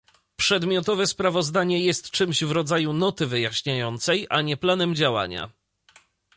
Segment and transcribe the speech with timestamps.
[0.35, 5.49] Przedmiotowe sprawozdanie jest czymś w rodzaju noty wyjaśniającej, a nie planem działania